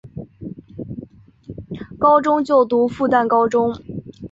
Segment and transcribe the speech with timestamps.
[1.99, 3.71] 高中就读复旦高中。